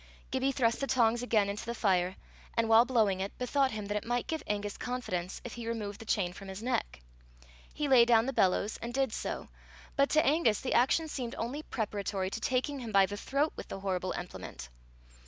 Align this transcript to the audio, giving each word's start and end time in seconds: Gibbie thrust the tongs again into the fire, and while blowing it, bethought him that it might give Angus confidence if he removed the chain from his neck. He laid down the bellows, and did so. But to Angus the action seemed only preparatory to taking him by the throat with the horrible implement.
Gibbie 0.31 0.51
thrust 0.51 0.79
the 0.79 0.87
tongs 0.87 1.21
again 1.21 1.47
into 1.47 1.63
the 1.63 1.75
fire, 1.75 2.15
and 2.57 2.67
while 2.67 2.85
blowing 2.85 3.19
it, 3.19 3.37
bethought 3.37 3.69
him 3.69 3.85
that 3.85 3.97
it 3.97 4.03
might 4.03 4.25
give 4.25 4.41
Angus 4.47 4.75
confidence 4.75 5.39
if 5.43 5.53
he 5.53 5.67
removed 5.67 5.99
the 6.01 6.05
chain 6.07 6.33
from 6.33 6.47
his 6.47 6.63
neck. 6.63 7.01
He 7.71 7.87
laid 7.87 8.07
down 8.07 8.25
the 8.25 8.33
bellows, 8.33 8.79
and 8.81 8.95
did 8.95 9.13
so. 9.13 9.47
But 9.95 10.09
to 10.09 10.25
Angus 10.25 10.59
the 10.59 10.73
action 10.73 11.07
seemed 11.07 11.35
only 11.37 11.61
preparatory 11.61 12.31
to 12.31 12.39
taking 12.39 12.79
him 12.79 12.91
by 12.91 13.05
the 13.05 13.15
throat 13.15 13.53
with 13.55 13.67
the 13.67 13.81
horrible 13.81 14.13
implement. 14.13 14.69